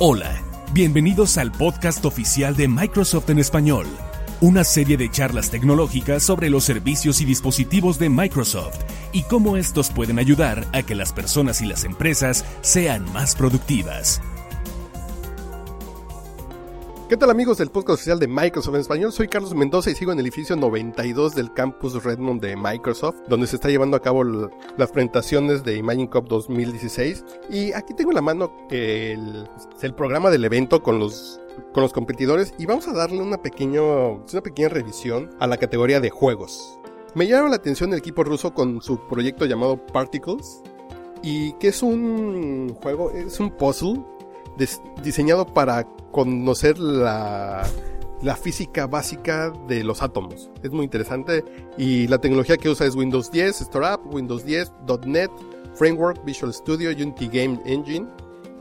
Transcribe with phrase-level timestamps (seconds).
[0.00, 0.42] Hola,
[0.72, 3.86] bienvenidos al podcast oficial de Microsoft en español,
[4.40, 8.80] una serie de charlas tecnológicas sobre los servicios y dispositivos de Microsoft
[9.12, 14.20] y cómo estos pueden ayudar a que las personas y las empresas sean más productivas.
[17.06, 19.12] ¿Qué tal amigos del podcast oficial de Microsoft en español?
[19.12, 23.46] Soy Carlos Mendoza y sigo en el edificio 92 del campus Redmond de Microsoft, donde
[23.46, 27.22] se está llevando a cabo las presentaciones de Imagine Cup 2016.
[27.50, 29.46] Y aquí tengo en la mano el,
[29.82, 31.38] el programa del evento con los
[31.72, 36.00] con los competidores y vamos a darle una, pequeño, una pequeña revisión a la categoría
[36.00, 36.78] de juegos.
[37.14, 40.62] Me llama la atención el equipo ruso con su proyecto llamado Particles
[41.22, 44.02] y que es un juego, es un puzzle
[45.02, 47.62] diseñado para conocer la,
[48.22, 50.50] la física básica de los átomos.
[50.62, 51.44] Es muy interesante
[51.76, 54.72] y la tecnología que usa es Windows 10, Startup, Windows 10,
[55.06, 55.30] .NET,
[55.74, 58.06] Framework, Visual Studio, Unity Game Engine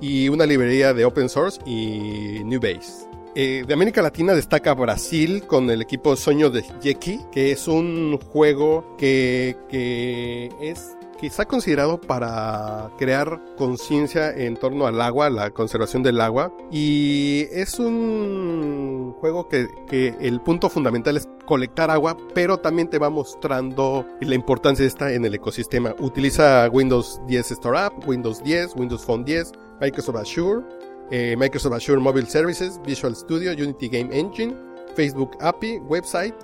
[0.00, 3.06] y una librería de open source y New Base.
[3.34, 8.18] Eh, de América Latina destaca Brasil con el equipo Sueño de Yeki, que es un
[8.18, 16.02] juego que, que es está considerado para crear conciencia en torno al agua, la conservación
[16.02, 16.52] del agua.
[16.70, 19.68] Y es un juego que,
[20.20, 25.12] el punto fundamental es colectar agua, pero también te va mostrando la importancia de esta
[25.12, 25.94] en el ecosistema.
[25.98, 30.62] Utiliza Windows 10 Startup, Windows 10, Windows Phone 10, Microsoft Azure,
[31.10, 34.56] eh, Microsoft Azure Mobile Services, Visual Studio, Unity Game Engine,
[34.96, 36.34] Facebook API, website,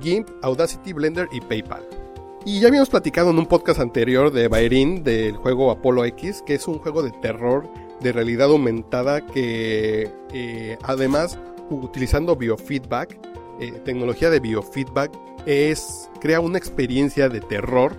[0.00, 2.07] GIMP, Audacity, Blender y PayPal.
[2.48, 6.54] Y ya habíamos platicado en un podcast anterior de Bayrin del juego Apollo X, que
[6.54, 7.68] es un juego de terror
[8.00, 13.18] de realidad aumentada que eh, además utilizando biofeedback,
[13.60, 15.12] eh, tecnología de biofeedback,
[15.44, 17.94] es, crea una experiencia de terror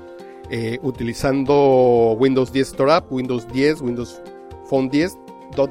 [0.49, 4.19] eh, utilizando Windows 10 Startup, Windows 10, Windows
[4.67, 5.15] Phone 10,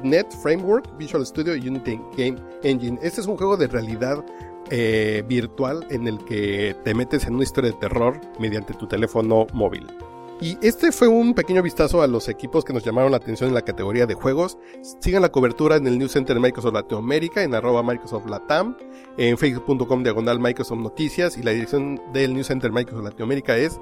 [0.03, 2.97] .NET Framework, Visual Studio y Unity Game Engine.
[3.01, 4.23] Este es un juego de realidad
[4.71, 9.47] eh, virtual en el que te metes en una historia de terror mediante tu teléfono
[9.53, 9.87] móvil.
[10.41, 13.55] Y este fue un pequeño vistazo a los equipos que nos llamaron la atención en
[13.55, 14.57] la categoría de juegos.
[15.01, 18.77] Sigan la cobertura en el News Center de Microsoft Latinoamérica, en arroba Microsoft Latam,
[19.17, 23.81] en facebook.com diagonal Microsoft Noticias y la dirección del News Center Microsoft Latinoamérica es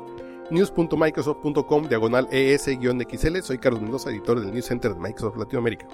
[0.50, 3.42] news.microsoft.com diagonal ES-XL.
[3.44, 5.88] Soy Carlos Mendoza, editor del News Center de Microsoft Latinoamérica.